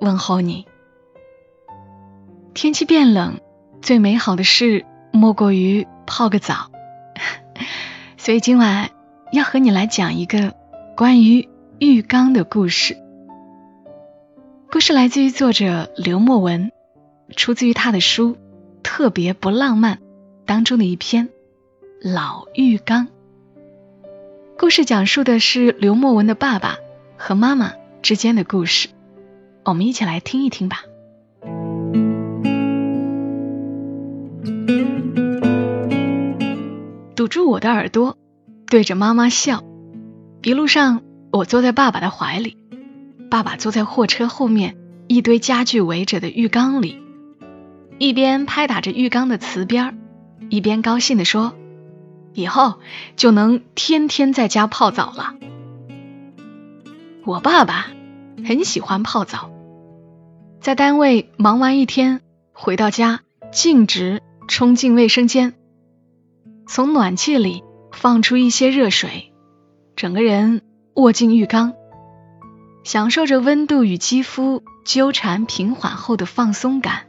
[0.00, 0.66] 问候你。
[2.54, 3.40] 天气变冷，
[3.82, 6.70] 最美好的事莫过于泡个澡，
[8.16, 8.90] 所以今晚
[9.32, 10.54] 要和你来讲一个
[10.96, 12.96] 关于浴缸的故事。
[14.70, 16.70] 故事来自于作者刘墨文，
[17.36, 18.32] 出自于他的书
[18.82, 19.96] 《特别不浪漫》
[20.46, 21.28] 当中的一篇
[22.00, 23.06] 《老浴缸》。
[24.56, 26.76] 故事讲述的是刘墨文的爸爸
[27.16, 27.72] 和妈妈
[28.02, 28.88] 之间的故事，
[29.64, 30.84] 我们一起来听一听吧。
[37.16, 38.18] 堵住我的耳朵，
[38.66, 39.64] 对着妈妈笑。
[40.42, 41.02] 一路上，
[41.32, 42.58] 我坐在爸爸的怀里，
[43.30, 47.00] 爸爸坐在货车后面一堆家具围着的浴缸里，
[47.98, 49.94] 一边拍打着浴缸的瓷边儿，
[50.50, 51.54] 一边高兴地说
[52.34, 52.74] ：“以后
[53.16, 55.34] 就能天天在家泡澡了。”
[57.24, 57.86] 我爸爸
[58.46, 59.50] 很喜欢泡澡，
[60.64, 62.22] 在单位忙完一天
[62.54, 63.20] 回到家，
[63.52, 65.52] 径直冲进卫生间，
[66.66, 67.62] 从暖气里
[67.92, 69.30] 放出一些热水。
[69.94, 70.62] 整个人
[70.94, 71.74] 卧进浴缸，
[72.82, 77.08] 享受着温度与肌肤纠缠平缓后的放松感。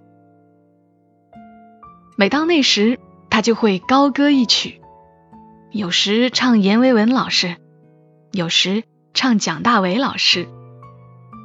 [2.18, 4.82] 每到那时，他就会高歌一曲，
[5.72, 7.56] 有时唱阎维文老师，
[8.34, 8.84] 有时
[9.14, 10.46] 唱蒋大为老师，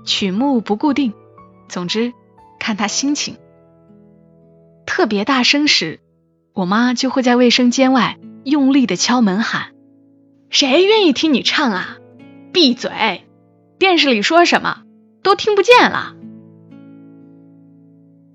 [0.04, 1.12] 曲目不固定，
[1.70, 2.12] 总之
[2.58, 3.38] 看他心情。
[4.84, 6.00] 特别大声时，
[6.52, 9.72] 我妈就会在卫生间外用力的敲门喊。
[10.50, 11.96] 谁愿意听你唱啊？
[12.52, 13.24] 闭嘴！
[13.78, 14.82] 电视里说什么
[15.22, 16.16] 都听不见了。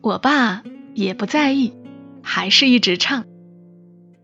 [0.01, 0.63] 我爸
[0.93, 1.73] 也不在意，
[2.23, 3.25] 还是一直唱。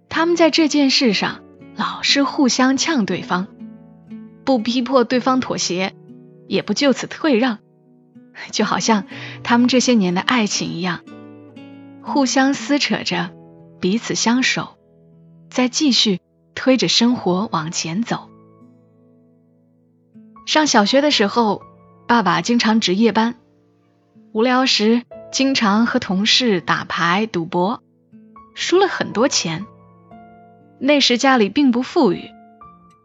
[0.07, 1.43] 他们在这件事上
[1.75, 3.47] 老是互相呛对方，
[4.45, 5.93] 不逼迫对方妥协，
[6.47, 7.59] 也不就此退让，
[8.51, 9.05] 就好像
[9.43, 11.01] 他们这些年的爱情一样，
[12.01, 13.31] 互相撕扯着，
[13.79, 14.77] 彼此相守，
[15.49, 16.19] 再继续。
[16.53, 18.29] 推着生活往前走。
[20.45, 21.63] 上小学的时候，
[22.07, 23.35] 爸爸经常值夜班，
[24.33, 27.81] 无聊时经常和同事打牌赌博，
[28.53, 29.65] 输了很多钱。
[30.77, 32.29] 那时家里并不富裕，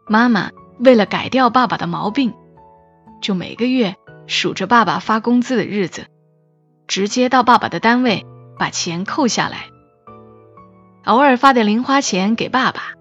[0.07, 2.33] 妈妈为了改掉爸爸的毛病，
[3.21, 3.95] 就每个月
[4.27, 6.05] 数着爸爸发工资的日子，
[6.85, 8.25] 直接到爸爸的单位
[8.59, 9.67] 把钱扣下来，
[11.05, 12.93] 偶尔发点零花钱给爸爸。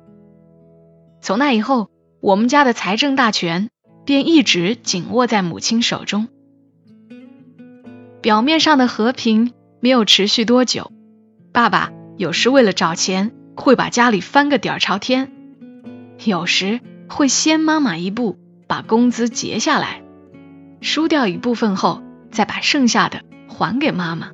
[1.21, 3.69] 从那以后，我们家的财政大权
[4.05, 6.29] 便一直紧握在母亲手中。
[8.23, 10.93] 表面上的和平没有持续多久，
[11.53, 15.27] 爸爸有时为了找钱，会把家里翻个底儿朝天；
[16.25, 18.39] 有时会先妈妈一步
[18.69, 20.03] 把工资结下来，
[20.87, 24.31] 输掉一部分后，再把剩下的还给妈妈。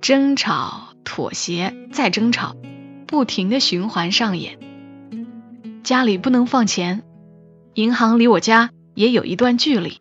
[0.00, 2.54] 争吵、妥协、再争吵，
[3.04, 4.60] 不停的循环上演。
[5.82, 7.02] 家里不能放钱，
[7.74, 10.00] 银行离我家也有一段距离。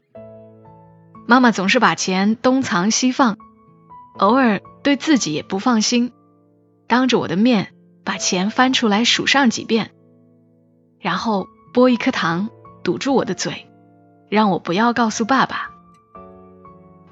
[1.25, 3.37] 妈妈总是把钱东藏西放，
[4.19, 6.11] 偶尔对自己也不放心，
[6.85, 7.73] 当着我的面
[8.03, 9.89] 把钱翻出来数上几遍，
[10.99, 12.49] 然后剥一颗糖
[12.83, 13.65] 堵住我的嘴，
[14.29, 15.71] 让我不要告诉爸爸。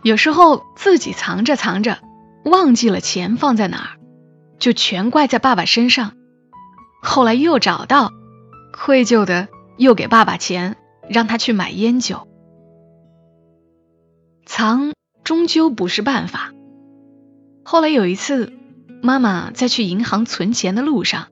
[0.03, 1.99] 有时候自己藏着藏着，
[2.43, 3.89] 忘记了钱放在哪儿，
[4.59, 6.13] 就全怪在爸爸身上。
[7.01, 8.11] 后来又找到。
[8.77, 10.75] 愧疚的又给爸爸钱，
[11.07, 12.27] 让他去买烟酒。
[14.45, 14.91] 藏
[15.23, 16.51] 终究不是办法。
[17.63, 18.51] 后来有一次，
[19.01, 21.27] 妈妈在去银行存钱的路上，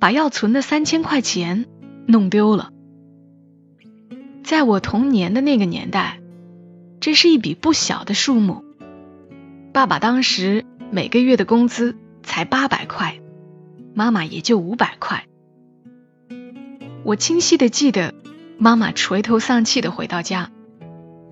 [0.00, 1.66] 把要存的三千块钱
[2.08, 2.71] 弄丢了。
[4.44, 6.20] 在我童年的那个年代，
[7.00, 8.64] 这是一笔不小的数目。
[9.72, 13.20] 爸爸当时每个月的工资才八百块，
[13.94, 15.26] 妈妈也就五百块。
[17.04, 18.14] 我清晰的记得，
[18.58, 20.50] 妈妈垂头丧气的回到家，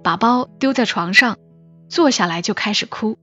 [0.03, 1.37] 把包丢在床上，
[1.89, 3.19] 坐下来就开始哭，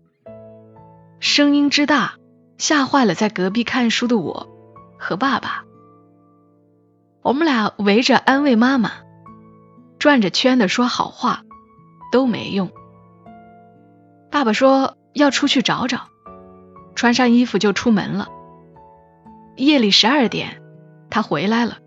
[1.19, 2.15] 声音之大，
[2.57, 4.47] 吓坏了在隔壁看书的我
[4.97, 5.63] 和爸爸。
[7.21, 8.91] 我们俩围着安慰妈妈，
[9.99, 11.43] 转着圈的说好话，
[12.11, 12.71] 都没用。
[14.29, 16.09] 爸爸说要出去找找，
[16.95, 18.29] 穿上衣服就出门了。
[19.55, 20.61] 夜里十二点，
[21.09, 21.77] 他回来了，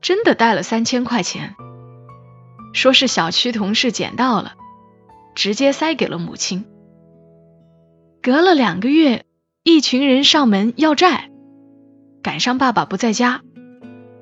[0.00, 1.54] 真的带了三千块钱，
[2.72, 4.54] 说是小区同事捡到了，
[5.34, 6.66] 直接塞给了母亲。
[8.22, 9.24] 隔了两个月，
[9.62, 11.30] 一群人上门要债，
[12.22, 13.42] 赶上爸爸不在家，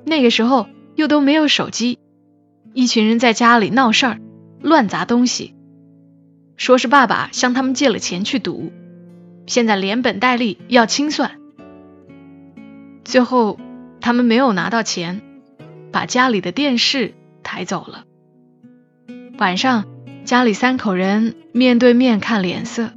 [0.05, 1.99] 那个时候又都没有手机，
[2.79, 4.21] 一群人在家里闹事儿，
[4.63, 5.53] 乱砸东西。
[6.57, 8.71] 说是爸爸向他们借了钱去赌，
[9.49, 11.41] 现在连本带利要清算。
[13.05, 13.59] 最后
[14.01, 15.23] 他们没有拿到钱，
[15.91, 18.05] 把家里的电视抬走了。
[19.39, 19.85] 晚上
[20.25, 22.93] 家里三口人面对面看脸色，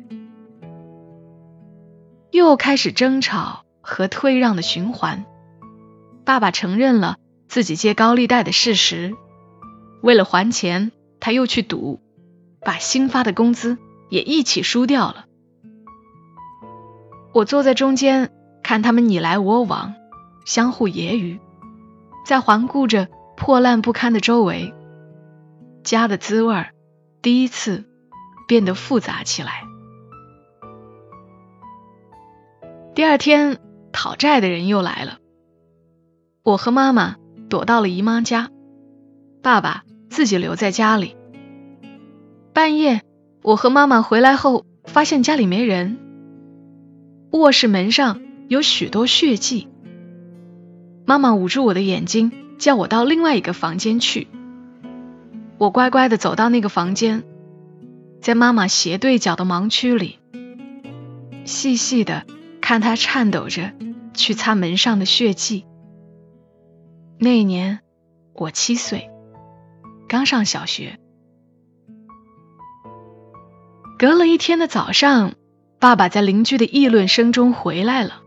[2.29, 5.25] 又开始争吵和退让的循环。
[6.23, 7.15] 爸爸承认了
[7.47, 9.15] 自己借高利贷的事实，
[10.01, 11.99] 为了还钱，他又去赌。
[12.63, 15.25] 把新发的工资也一起输掉了。
[17.33, 18.31] 我坐在中间，
[18.61, 19.95] 看他们你来我往，
[20.45, 21.39] 相互揶揄，
[22.23, 24.75] 在环顾着破烂不堪的周围，
[25.83, 26.67] 家的滋味
[27.23, 27.83] 第一次
[28.47, 29.63] 变得复杂起来。
[32.93, 33.57] 第二天，
[33.91, 35.17] 讨债的人又来了。
[36.43, 37.15] 我和妈妈
[37.49, 38.51] 躲到了姨妈家，
[39.41, 41.15] 爸爸自己留在家里。
[42.51, 43.01] 半夜，
[43.41, 45.97] 我和妈妈回来后，发现家里没人。
[47.31, 49.69] 卧室门上有许多血迹。
[51.05, 54.27] 妈妈捂住我的眼睛，叫我到另外一个房间去。
[55.57, 57.23] 我乖乖的走到那个房间，
[58.19, 60.19] 在妈妈斜对角的盲区里，
[61.45, 62.25] 细细的
[62.59, 63.71] 看她颤抖着
[64.13, 65.65] 去擦门上的血迹。
[67.17, 67.79] 那一年
[68.33, 69.10] 我七岁，
[70.11, 70.99] 刚上小学。
[73.97, 75.35] 隔了一天的早上，
[75.79, 78.21] 爸爸在邻居的议论声中回来了。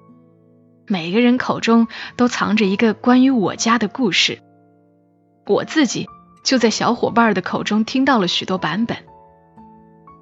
[0.86, 1.86] 每个人口中
[2.16, 4.38] 都藏着一个关于我家的故事，
[5.44, 6.08] 我自己
[6.42, 8.96] 就在小伙伴的口中听到了许多版本。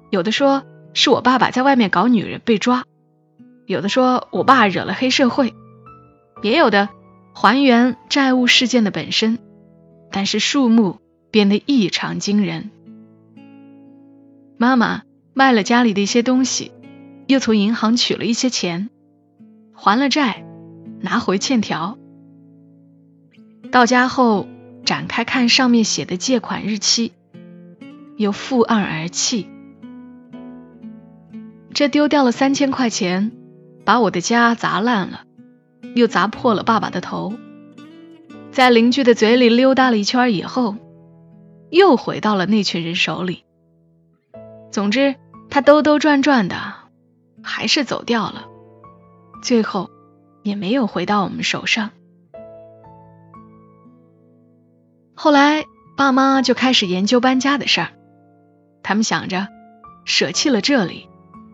[0.09, 0.63] 有的说
[0.93, 2.83] 是我爸爸在外面搞女人被抓，
[3.67, 5.53] 有的说我爸惹了黑社会，
[6.41, 6.89] 也有的
[7.33, 9.39] 还原债务事件的本身，
[10.11, 10.99] 但是数目
[11.33, 12.69] 变得异常惊人。
[14.57, 15.01] 妈妈。
[15.35, 16.71] 卖了家里的一些东西，
[17.25, 18.91] 又从银行取了一些钱，
[19.73, 20.45] 还了债，
[21.01, 21.97] 拿回欠条。
[23.71, 24.47] 到家后
[24.85, 27.13] 展开看上面写的借款日期，
[28.15, 29.49] 又负案而泣。
[31.73, 33.31] 这丢掉了三千块钱，
[33.83, 35.21] 把我的家砸烂了，
[35.95, 37.33] 又砸破了爸爸的头。
[38.51, 40.75] 在邻居的嘴里溜达了一圈以后，
[41.73, 43.43] 又回到了那群人手里。
[44.71, 45.15] 总之。
[45.49, 46.55] 他兜兜转转的，
[47.43, 48.47] 还是走掉了，
[49.43, 49.91] 最后
[50.41, 51.91] 也没有回到我们手上。
[55.13, 55.65] 后来
[55.95, 57.89] 爸妈就开始研究搬家的事儿，
[58.81, 59.47] 他们想着，
[60.05, 61.07] 舍弃了这里，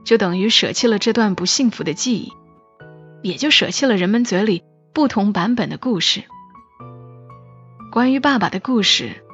[0.06, 2.31] 就等于舍弃了这段不幸福的记忆，
[3.22, 4.63] 也就舍弃了人们嘴里
[4.94, 6.24] 不同版本的故事。
[7.92, 9.25] 关于爸爸的故事，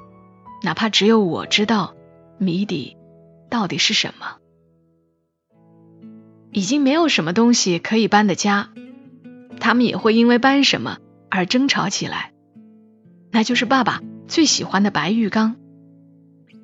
[0.61, 1.95] 哪怕只有我知道
[2.37, 2.97] 谜底
[3.49, 4.37] 到底是什么。
[6.51, 8.69] 已经没有什么东西可以搬的家，
[9.59, 10.97] 他们也会因为搬什么
[11.29, 12.31] 而争吵起来。
[13.31, 15.57] 那就是爸爸最喜欢的白浴缸。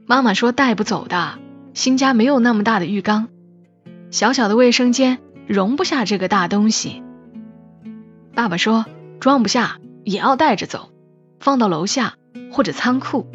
[0.07, 1.37] 妈妈说带不走的，
[1.73, 3.27] 新家没有那么大的浴缸，
[4.11, 7.03] 小小的卫生间容不下这个大东西。
[8.33, 8.85] 爸爸说
[9.19, 10.89] 装不下也要带着走，
[11.39, 12.15] 放到楼下
[12.51, 13.27] 或者仓库，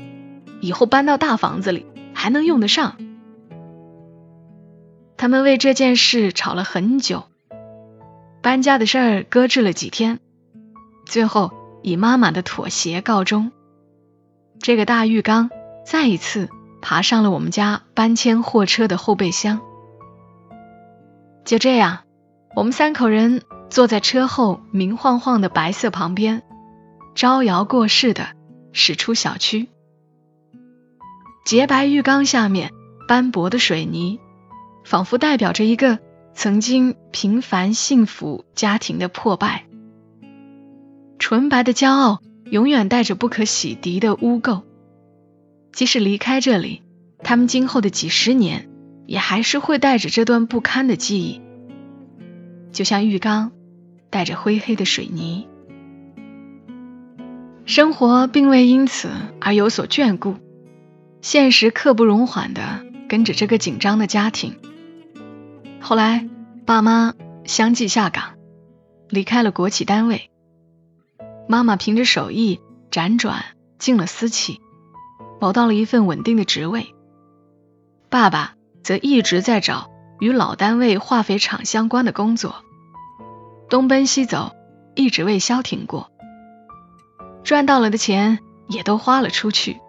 [0.66, 2.96] 以后搬到大房子里还能用得上。
[5.16, 7.22] 他们为这件事吵了很久，
[8.42, 10.18] 搬家的事儿搁置了几天，
[11.06, 13.52] 最后以妈妈的妥协告终。
[14.58, 15.50] 这个大浴缸
[15.86, 16.48] 再一次
[16.82, 19.60] 爬上了我们家搬迁货车的后备箱。
[21.44, 22.00] 就这样，
[22.56, 26.42] 我们三口人坐在车后明晃晃的白色旁边，
[27.14, 28.30] 招摇过市的
[28.72, 29.68] 驶出小区。
[31.46, 32.72] 洁白浴缸下面
[33.06, 34.18] 斑驳的水泥。
[34.84, 35.98] 仿佛代表着一个
[36.32, 39.66] 曾经平凡幸福家庭的破败，
[41.18, 44.62] 纯白的骄傲永远带着不可洗涤的污垢。
[45.72, 46.82] 即使离开这里，
[47.18, 48.68] 他们今后的几十年
[49.06, 51.40] 也还是会带着这段不堪的记忆，
[52.70, 53.50] 就像浴缸
[54.08, 55.48] 带着灰黑的水泥。
[57.64, 59.10] 生活并未因此
[59.40, 60.36] 而有所眷顾，
[61.26, 64.60] 现实刻不容缓的跟着这个紧张的家庭。
[65.80, 66.28] 后来，
[66.64, 67.14] 爸妈
[67.44, 68.34] 相继下岗，
[69.08, 70.30] 离开了国企单位。
[71.48, 72.60] 妈妈凭着手艺
[72.92, 73.44] 辗转
[73.76, 74.60] 进了私企，
[75.40, 76.94] 保到了一份稳定的职位。
[78.08, 78.54] 爸爸
[78.84, 79.90] 则一直在找
[80.20, 82.54] 与老单位化肥厂相关的工作，
[83.68, 84.54] 东奔西走，
[84.94, 86.08] 一直未消停过。
[87.42, 89.80] 赚到了的钱也都花了出去。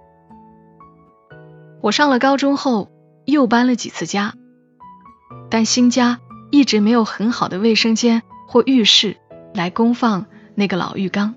[1.82, 2.92] 我上了高中后，
[3.26, 4.34] 又搬了几次家。
[5.50, 6.20] 但新家
[6.52, 9.18] 一直没有很好的卫生间或浴室
[9.54, 11.36] 来供放那个老浴缸，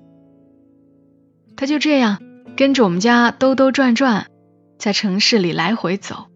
[1.55, 2.21] 他就这样
[2.57, 4.27] 跟着我们家兜兜转转，
[4.77, 6.27] 在城市里来回走。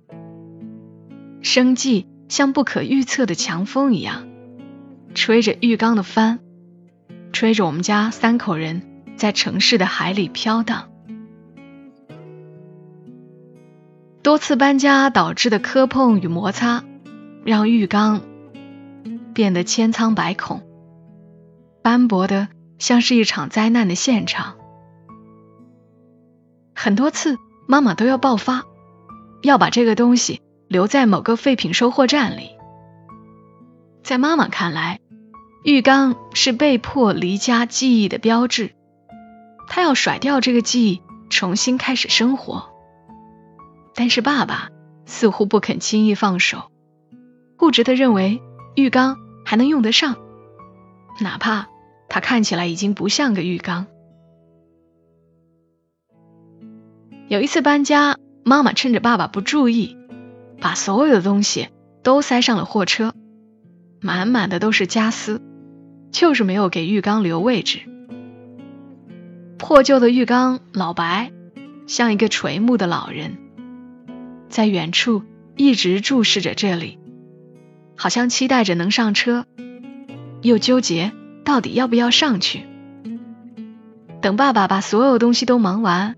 [1.41, 4.27] 生计像不可预测的强风一样，
[5.13, 6.39] 吹着浴缸的帆，
[7.33, 10.89] 吹着我们家三口人在城市的海里飘荡。
[14.25, 16.84] 多次搬家导致的磕碰与摩擦。
[17.44, 18.24] 让浴缸
[19.36, 20.63] 变得千疮百孔，
[21.84, 22.48] 斑驳的
[22.79, 24.55] 像是一场灾难的现场。
[26.74, 28.63] 很多次，妈妈都要爆发，
[29.44, 32.50] 要把这个东西留在某个废品收货站里。
[34.01, 35.01] 在妈妈看来，
[35.63, 38.72] 浴缸是被迫离家记忆的标志，
[39.67, 42.75] 她要甩掉这个记忆，重新开始生活。
[43.95, 44.69] 但是爸爸
[45.05, 46.69] 似乎不肯轻易放手。
[47.57, 48.41] 固执的认为
[48.75, 50.17] 浴缸还能用得上，
[51.21, 51.69] 哪怕
[52.09, 53.87] 它看起来已经不像个浴缸。
[57.27, 59.97] 有一次搬家，妈妈趁着爸爸不注意，
[60.59, 61.69] 把所有的东西
[62.03, 63.13] 都塞上了货车，
[64.01, 65.41] 满满的都是家私，
[66.11, 67.79] 就是没有给浴缸留位置。
[69.57, 71.31] 破旧的浴缸，老白
[71.87, 73.37] 像一个垂暮的老人，
[74.49, 75.23] 在远处
[75.55, 76.99] 一直注视着这里。
[77.97, 79.45] 好像期待着能上车，
[80.41, 81.13] 又纠结
[81.45, 82.65] 到底要不要上去。
[84.21, 86.15] 等爸爸把所有东西都忙完，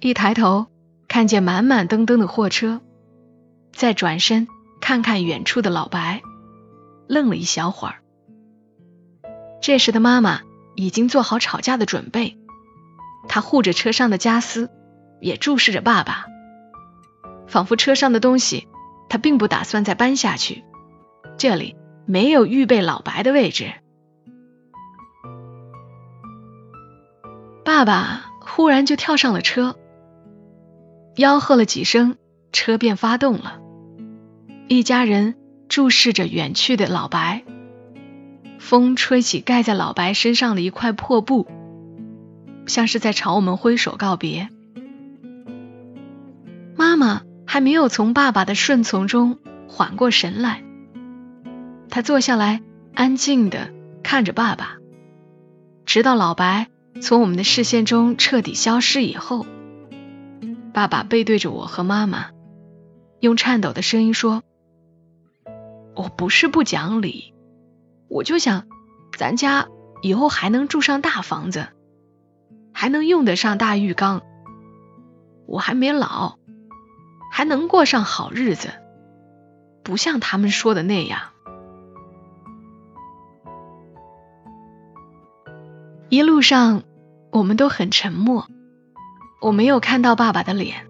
[0.00, 0.66] 一抬头
[1.08, 2.80] 看见满满登登的货车，
[3.72, 4.46] 再转身
[4.80, 6.22] 看看远处的老白，
[7.08, 7.96] 愣了一小会儿。
[9.60, 10.42] 这时的妈妈
[10.76, 12.38] 已经做好吵架的准备，
[13.28, 14.70] 她护着车上的家私，
[15.20, 16.26] 也注视着爸爸，
[17.50, 18.68] 仿佛车上的东西
[19.08, 20.64] 他并不打算再搬下去。
[21.36, 21.76] 这里
[22.06, 23.72] 没有预备老白的位置。
[27.64, 29.76] 爸爸忽然就跳上了车，
[31.16, 32.16] 吆喝了几声，
[32.52, 33.60] 车便发动了。
[34.68, 35.36] 一家人
[35.68, 37.44] 注视着远去的老白，
[38.58, 41.46] 风吹起盖在老白身上的一块破布，
[42.66, 44.48] 像是在朝我们挥手告别。
[46.76, 50.62] 妈妈还没有从爸爸的顺从中缓过神来。
[51.88, 52.62] 他坐下来，
[52.94, 53.72] 安静的
[54.04, 54.76] 看着爸爸，
[55.84, 56.68] 直到老白
[57.02, 59.46] 从我们的视线中彻底消失以后，
[60.72, 62.26] 爸爸背对着我和妈妈，
[63.18, 64.44] 用颤抖的声音说
[65.96, 67.34] ：“我不是不讲理，
[68.06, 68.68] 我就想，
[69.18, 69.66] 咱家
[70.02, 71.66] 以后还能住上大房子，
[72.72, 74.22] 还能用得上大浴缸，
[75.48, 76.38] 我还没老，
[77.30, 78.72] 还能过上好日子，
[79.82, 81.20] 不像他们说的那样。”
[86.10, 86.82] 一路上，
[87.30, 88.48] 我们都很沉默。
[89.40, 90.86] 我没有看到爸爸的脸。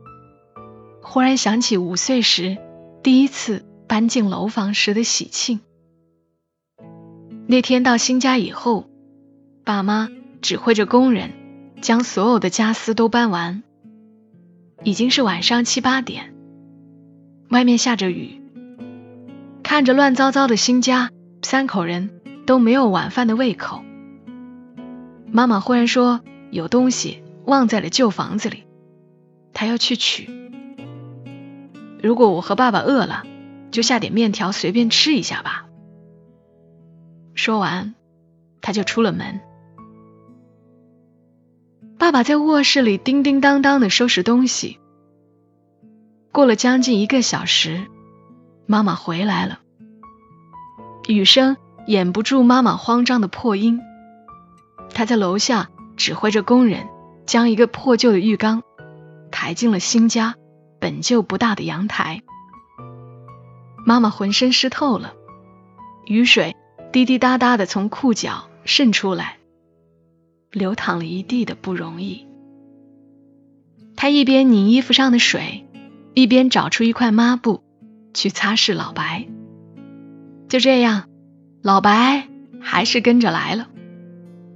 [1.02, 2.56] 忽然想起五岁时
[3.02, 5.60] 第一次搬进楼房时的喜庆。
[7.46, 8.88] 那天到新家以后，
[9.64, 10.08] 爸妈
[10.40, 11.32] 指挥着工人
[11.82, 13.62] 将所有的家私都搬完。
[14.82, 16.29] 已经是晚上七八点，
[17.50, 18.40] 外面下着雨。
[19.62, 21.10] 看着乱糟糟的新家，
[21.42, 22.10] 三口人
[22.46, 23.82] 都没有晚饭的胃口。
[25.30, 28.64] 妈妈忽然说：“有东西忘在了旧房子里，
[29.52, 30.28] 她要去取。
[32.02, 33.24] 如果我和爸爸饿了，
[33.70, 35.66] 就下点面条随便吃一下吧。”
[37.34, 37.94] 说完，
[38.60, 39.40] 他就出了门。
[41.98, 44.78] 爸爸在卧室里叮叮当当的收拾东西。
[46.32, 47.86] 过了将近一个小时，
[48.66, 49.60] 妈妈回来了，
[51.08, 51.56] 雨声
[51.86, 53.80] 掩不住妈妈慌张的破音。
[54.94, 56.86] 她在楼下指挥着工人
[57.26, 58.62] 将一个破旧的浴缸
[59.30, 60.34] 抬进了新家
[60.78, 62.22] 本就不大的阳台。
[63.84, 65.14] 妈妈浑身湿透了，
[66.06, 66.54] 雨水
[66.92, 69.38] 滴滴答答的从裤脚渗出来，
[70.52, 72.26] 流淌了一地的不容易。
[73.96, 75.66] 他一边拧衣服上的水，
[76.14, 77.62] 一边找出一块抹布
[78.12, 79.26] 去擦拭老白。
[80.48, 81.04] 就这样，
[81.62, 82.26] 老白
[82.60, 83.68] 还是跟着来了。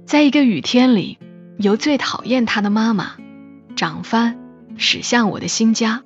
[0.05, 1.17] 在一个雨天里，
[1.57, 3.13] 由最讨厌他的妈妈
[3.75, 4.37] 长帆
[4.77, 6.03] 驶向我的新家，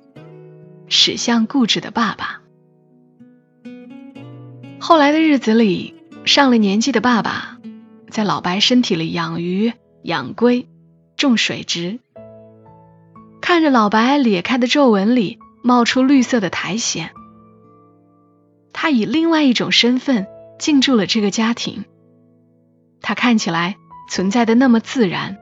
[0.88, 2.40] 驶向固执的爸爸。
[4.78, 7.58] 后来的日子里，上了年纪的爸爸
[8.08, 10.68] 在老白身体里养鱼、养龟、
[11.16, 11.98] 种水植，
[13.40, 17.10] 看着老白裂开的皱纹里冒出绿色的苔藓。
[18.72, 20.26] 他以另外一种身份
[20.58, 21.84] 进驻了这个家庭。
[23.02, 23.76] 他看起来
[24.10, 25.38] 存在的那么自然，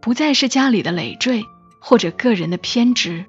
[0.00, 1.44] 不再是家里的累赘
[1.80, 3.24] 或者个人的偏执。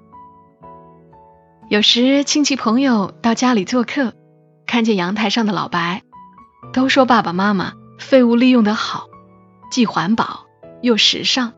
[1.70, 4.14] 有时亲戚朋友到家里做客，
[4.66, 6.04] 看见阳台上的老白，
[6.72, 9.08] 都说爸爸妈妈废物利用的好，
[9.70, 10.46] 既环保
[10.82, 11.54] 又时尚。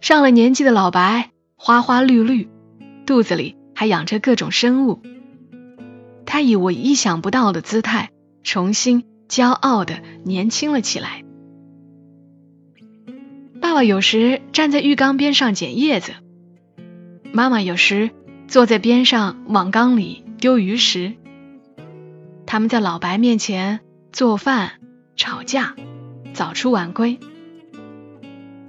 [0.00, 2.48] 上了年纪的老白花花绿绿，
[3.08, 5.00] 肚子里还养着各种生物。
[6.26, 8.10] 他以我意想不到的姿态，
[8.42, 11.24] 重新骄傲的年轻了起来。
[13.62, 16.12] 爸爸有时站在浴缸边上捡叶子，
[17.32, 18.10] 妈妈有时
[18.46, 21.14] 坐在边上往缸里丢鱼食。
[22.44, 23.80] 他们在老白面前
[24.12, 24.72] 做饭、
[25.16, 25.74] 吵架，
[26.34, 27.18] 早出晚归。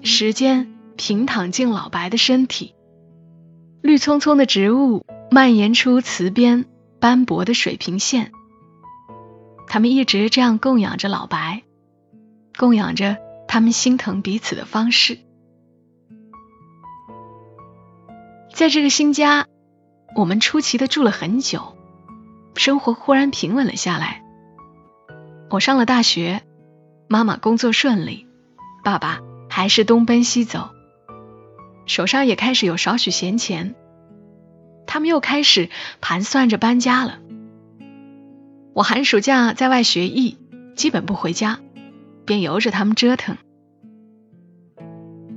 [0.02, 2.74] 时间平躺进老白的身体，
[3.82, 6.66] 绿葱葱的植物蔓延出瓷边。
[7.02, 8.34] 斑驳的水平线，
[9.68, 11.64] 他们一直这样供养着老白，
[12.58, 13.16] 供养着
[13.48, 15.18] 他们心疼彼此的方式。
[18.54, 19.48] 在这个新家，
[20.14, 21.78] 我们出奇的住了很久，
[22.56, 24.22] 生活忽然平稳了下来。
[25.50, 26.44] 我上了大学，
[27.08, 28.28] 妈妈工作顺利，
[28.84, 30.72] 爸爸还是东奔西走，
[31.90, 33.74] 手上也开始有少许闲钱。
[34.86, 35.70] 他们又开始
[36.02, 37.18] 盘算着搬家了。
[38.74, 40.38] 我寒暑假在外学艺，
[40.76, 41.60] 基本不回家，
[42.26, 43.38] 便由着他们折腾。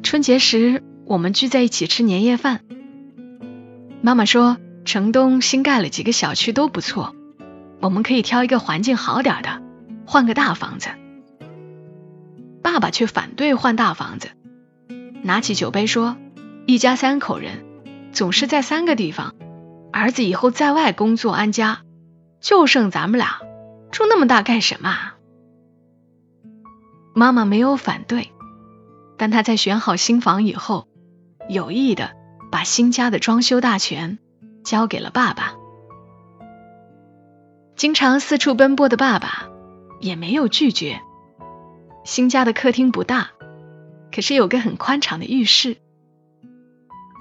[0.02, 2.60] 春节时，我们聚在一起吃年夜饭。
[4.02, 7.16] 妈妈说，城东新盖了几个小区都不错，
[7.80, 9.62] 我们可以挑一个环境好点的，
[10.04, 10.90] 换个大房子。
[12.62, 14.28] 爸爸却反对换大房子，
[15.22, 16.16] 拿起酒杯说
[16.66, 17.64] ：“一家三口人，
[18.12, 19.34] 总是在三个地方。”
[19.92, 21.82] 儿子以后在外工作安家，
[22.40, 23.40] 就剩咱们俩，
[23.90, 25.12] 住那么大干什么？
[27.14, 28.32] 妈妈没有反对，
[29.18, 30.88] 但她在选好新房以后，
[31.46, 32.12] 有意的
[32.50, 34.18] 把新家的装修大权
[34.64, 35.52] 交给了爸爸。
[37.76, 39.50] 经常四处奔波的爸爸
[40.00, 41.02] 也没有拒绝。
[42.02, 43.32] 新家的客厅不大，
[44.10, 45.76] 可是有个很宽敞的浴室。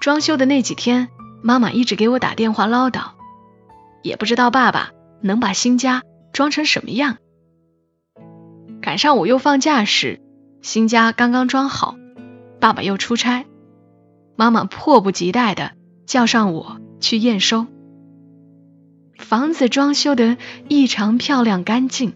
[0.02, 1.08] 装修的那几天。
[1.44, 3.14] 妈妈一直给我打电话唠叨，
[4.04, 7.18] 也不知道爸爸能把新家装成什么样。
[8.80, 10.22] 赶上我又放假时，
[10.62, 11.96] 新家刚刚装好，
[12.60, 13.46] 爸爸又出差，
[14.36, 15.72] 妈妈迫不及待的
[16.06, 17.66] 叫上我去验收。
[19.18, 20.38] 房子装修的
[20.68, 22.14] 异常漂亮干净，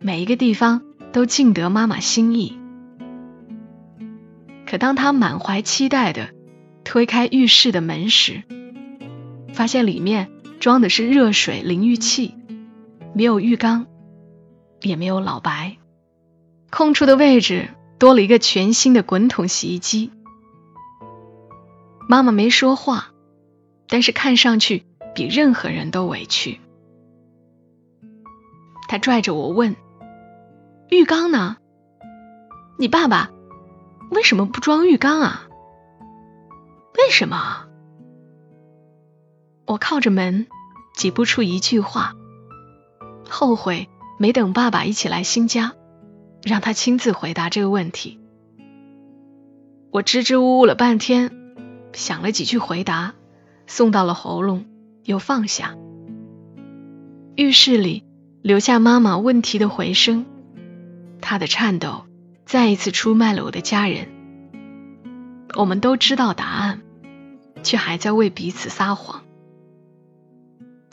[0.00, 2.58] 每一个地方都尽得妈妈心意。
[4.66, 6.34] 可当他满怀期待的。
[6.86, 8.44] 推开浴室的门时，
[9.52, 12.36] 发现里面装的是热水淋浴器，
[13.12, 13.86] 没有浴缸，
[14.80, 15.78] 也没有老白，
[16.70, 20.12] 空出的位置多了一个全新的滚筒洗衣机。
[22.08, 23.08] 妈妈没说话，
[23.88, 26.60] 但是看上去比任何人都委屈。
[28.86, 29.74] 她拽着我问
[30.88, 31.56] ：“浴缸呢？
[32.78, 33.32] 你爸爸
[34.12, 35.42] 为什么不装浴缸啊？”
[36.98, 37.66] 为什么？
[39.66, 40.46] 我靠着门，
[40.94, 42.14] 挤不出一句话。
[43.28, 45.74] 后悔没等爸爸一起来新家，
[46.42, 48.20] 让他亲自回答这个问题。
[49.90, 51.32] 我支支吾吾了半天，
[51.92, 53.14] 想了几句回答，
[53.66, 54.64] 送到了喉咙，
[55.04, 55.74] 又放下。
[57.34, 58.04] 浴室里
[58.42, 60.24] 留下妈妈问题的回声，
[61.20, 62.06] 她的颤抖
[62.46, 64.08] 再一次出卖了我的家人。
[65.56, 66.82] 我们都知道答案。
[67.66, 69.24] 却还在为彼此撒谎。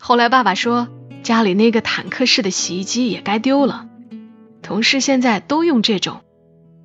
[0.02, 0.88] 后来爸爸说，
[1.22, 3.88] 家里那个坦克式的洗衣机也该丢了，
[4.64, 6.22] 同事现在都用这种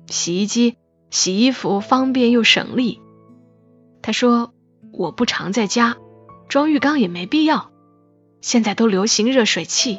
[0.07, 0.77] 洗衣机
[1.09, 3.01] 洗衣服方便又省力。
[4.03, 4.53] 他说
[4.93, 5.97] 我不常在家，
[6.47, 7.71] 装浴缸也没必要，
[8.41, 9.97] 现在都流行热水器，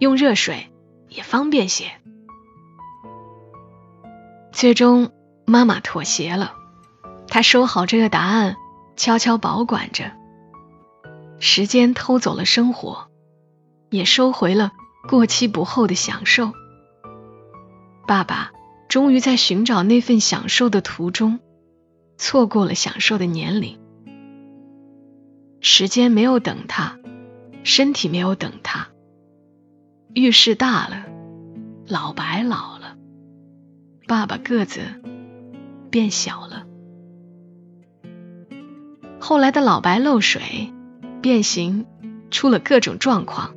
[0.00, 0.72] 用热水
[1.08, 1.84] 也方便些。
[4.50, 5.12] 最终
[5.46, 6.54] 妈妈妥协了，
[7.28, 8.56] 她收好这个答案。
[8.96, 10.12] 悄悄保管着。
[11.40, 13.08] 时间偷走了生活，
[13.90, 14.72] 也收回了
[15.08, 16.52] 过期不候的享受。
[18.06, 18.52] 爸爸
[18.88, 21.40] 终于在寻找那份享受的途中，
[22.16, 23.78] 错过了享受的年龄。
[25.60, 26.98] 时间没有等他，
[27.62, 28.88] 身体没有等他。
[30.14, 31.06] 浴室大了，
[31.88, 32.96] 老白老了，
[34.06, 34.82] 爸爸个子
[35.90, 36.66] 变小了。
[39.18, 40.72] 后来的老白漏水、
[41.22, 41.86] 变形，
[42.30, 43.54] 出了各种状况。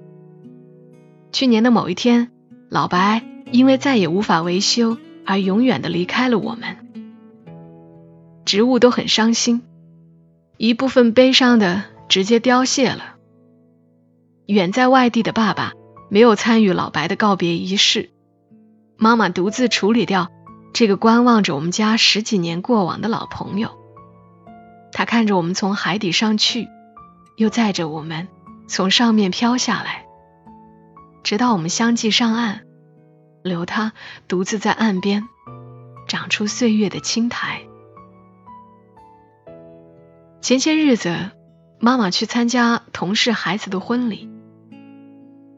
[1.32, 2.32] 去年的某一天，
[2.70, 6.78] 老白因为再也无法维修而永远的离开了我们。
[8.46, 9.62] 植物都很伤心，
[10.56, 13.16] 一部分悲伤的直接凋谢了。
[14.46, 15.74] 远在外地的爸爸
[16.10, 18.10] 没有参与老白的告别仪式，
[18.96, 20.30] 妈妈独自处理掉
[20.72, 23.77] 这个观望着我们家十几年过往的老朋友。
[24.98, 26.68] 他看着我们从海底上去，
[27.36, 28.28] 又载着我们
[28.68, 30.08] 从上面飘下来，
[31.22, 32.62] 直到我们相继上岸，
[33.44, 33.94] 留他
[34.28, 35.30] 独自在岸边
[36.08, 37.62] 长出岁月的青苔。
[40.42, 41.30] 前些日子，
[41.80, 44.28] 妈妈去参加同事孩子的婚礼，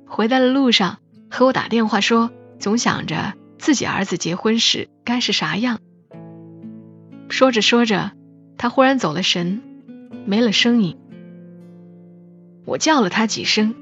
[0.06, 0.97] 回来的路上
[1.32, 5.80] 和我打电话说，总想着自己儿子结婚时该是啥样。
[7.30, 8.18] 说着说着。
[8.60, 9.62] 他忽然走了神，
[10.26, 10.98] 没了声音。
[12.65, 13.74] 我叫了他几声，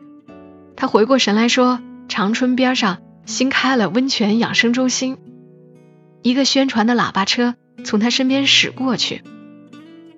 [0.76, 5.18] 他回过神来说：“长春边上新开了温泉养生中心。”
[6.22, 9.24] 一个宣传的喇叭车从他身边驶过去，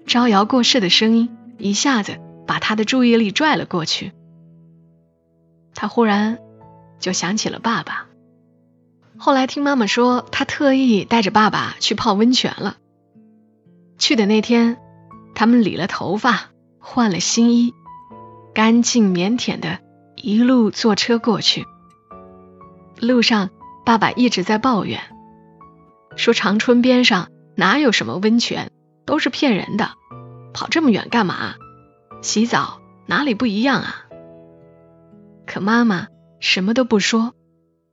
[0.05, 4.11] 招摇过市的声音一下子把他的注意力拽了过去。
[5.73, 6.37] 他忽然
[6.99, 8.07] 就想起了爸爸。
[9.15, 12.75] 后来听妈妈说，他特意带着爸爸去泡温泉了。
[13.99, 14.77] 去的那天，
[15.35, 17.73] 他们理了头发，换了新衣，
[18.55, 19.79] 干净腼腆的，
[20.15, 21.65] 一路坐车过去。
[22.99, 23.49] 路上，
[23.85, 25.01] 爸爸一直在抱怨，
[26.15, 28.71] 说长春边上哪有什么温泉，
[29.05, 29.91] 都是骗人的，
[30.53, 31.55] 跑这么远干嘛？
[32.21, 34.05] 洗澡哪里不一样啊？
[35.45, 36.07] 可妈妈
[36.39, 37.33] 什么都不说，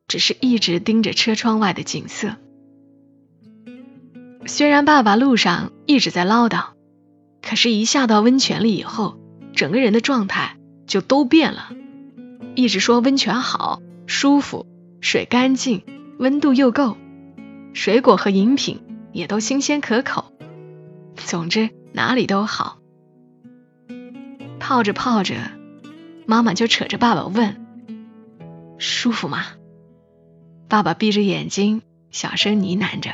[0.06, 2.36] 只是一直盯着车窗外的景色。
[4.46, 6.68] 虽然爸爸路上一直在唠叨，
[7.42, 9.18] 可是，一下到温泉里以后，
[9.54, 10.56] 整个人的状态
[10.86, 11.70] 就都变了。
[12.54, 14.66] 一直说温泉好、舒服，
[15.00, 15.84] 水干净，
[16.18, 16.96] 温度又够，
[17.74, 18.80] 水果和饮品
[19.12, 20.32] 也都新鲜可口。
[21.16, 22.78] 总之哪里都好。
[24.60, 25.34] 泡着泡着，
[26.24, 27.66] 妈妈就扯着爸爸问
[28.78, 29.44] ：“舒服吗？”
[30.68, 33.10] 爸爸闭着眼睛，小声呢喃着：“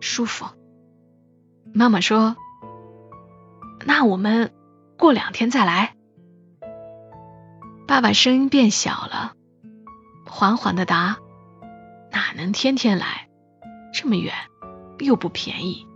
[0.00, 0.46] 舒服。”
[1.74, 2.36] 妈妈说
[3.84, 4.52] ：“那我们
[4.96, 5.94] 过两天再来。”
[7.86, 9.32] 爸爸声音变小了，
[10.26, 11.18] 缓缓的答
[12.12, 13.28] ：“哪能天天来？
[13.94, 14.34] 这么远，
[14.98, 15.86] 又不便宜。”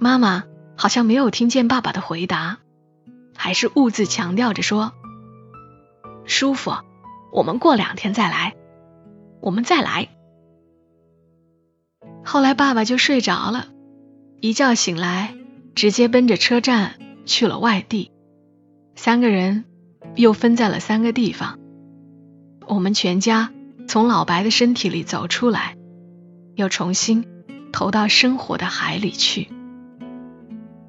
[0.00, 0.44] 妈妈
[0.76, 2.58] 好像没有听见爸爸的回答，
[3.36, 4.92] 还是兀自强调着说
[6.24, 6.72] ：“舒服，
[7.32, 8.56] 我们过两天再来，
[9.40, 10.08] 我们再来。”
[12.24, 13.68] 后来爸爸就睡着了，
[14.40, 15.34] 一觉醒来，
[15.74, 16.94] 直接奔着车站
[17.26, 18.10] 去了外地。
[18.94, 19.64] 三个人
[20.14, 21.58] 又分在了三个地方。
[22.66, 23.50] 我们全家
[23.88, 25.76] 从老白的身体里走出来，
[26.54, 27.24] 又重新
[27.72, 29.48] 投到生活的海里去。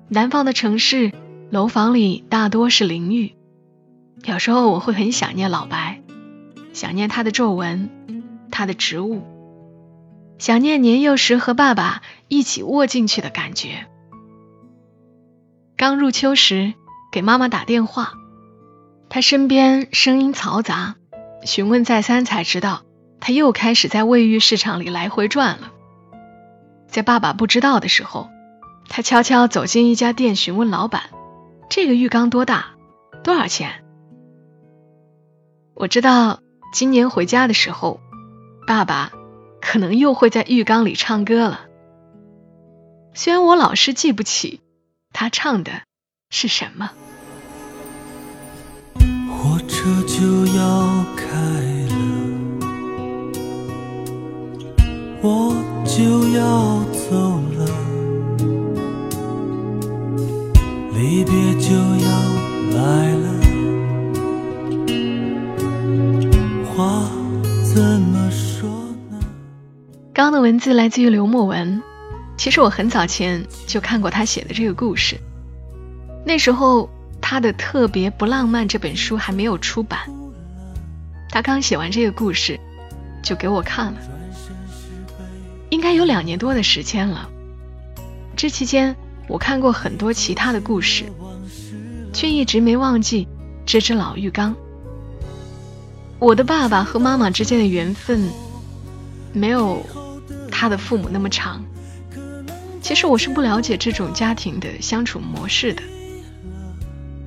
[0.10, 1.12] 南方的城市，
[1.50, 3.34] 楼房里大多是淋浴。
[4.26, 6.04] 有时候我会很想念老白，
[6.74, 7.90] 想念他的皱纹，
[8.52, 9.24] 他的植物。
[10.42, 13.86] 想念年幼时和爸爸一起卧进去的感觉。
[15.78, 16.74] 刚入秋时
[17.12, 18.14] 给妈妈打电话，
[19.08, 20.96] 她身边声音嘈杂，
[21.46, 22.82] 询问再三才知道，
[23.20, 25.72] 她又开始在卫浴市场里来回转了。
[26.88, 28.28] 在爸爸不知道的时候，
[28.90, 31.04] 她悄悄走进一家店，询问老板
[31.70, 32.72] ：“这个浴缸多大？
[33.24, 33.84] 多少钱？”
[35.78, 36.40] 我知道
[36.74, 38.00] 今年回家的时候，
[38.66, 39.12] 爸爸。
[39.62, 41.62] 可能又会在浴缸里唱歌了。
[43.14, 44.60] 虽然我老是记不起
[45.14, 45.72] 他唱的
[46.30, 46.92] 是什么。
[49.30, 51.26] 火车就要开
[51.88, 51.96] 了，
[55.22, 57.66] 我就要走了，
[60.94, 61.74] 离别就
[70.52, 71.82] 文字来自于刘墨文。
[72.36, 75.16] 其实我很早前就看过他写的这个故事，
[76.26, 76.90] 那时候
[77.22, 80.02] 他的《特别不浪漫》这本书还没有出版，
[81.30, 82.60] 他刚写完这个故事，
[83.24, 84.00] 就给我看了，
[85.70, 87.30] 应该有两年多的时间了。
[88.36, 88.94] 这期间，
[89.30, 91.06] 我看过很多其他的故事，
[92.12, 93.26] 却一直没忘记
[93.66, 94.54] 这只老浴缸。
[96.20, 98.30] 我的爸爸和妈妈之间的缘分，
[99.32, 99.82] 没有
[100.62, 101.60] 他的父母那么长。
[102.84, 105.82] 其实我是不了解这种家庭的相处模式的，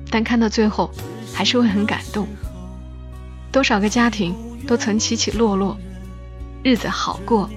[0.09, 0.89] 但看到最后，
[1.33, 2.29] 还是会很感动。
[3.51, 4.33] 多少个家庭
[4.65, 5.77] 都曾起起落落，
[6.63, 7.49] 日子好过，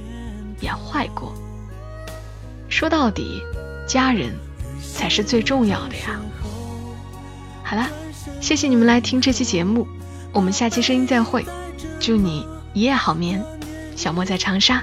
[0.61, 1.33] 也坏过。
[2.69, 3.41] 说到底，
[3.87, 4.35] 家人
[4.81, 6.21] 才是最重要的呀。
[7.63, 7.89] 好啦，
[8.41, 9.87] 谢谢你们来听这期节目，
[10.33, 11.47] 我们下期声音再会。
[12.01, 13.41] 祝你一夜好眠，
[13.95, 14.83] 小莫在长沙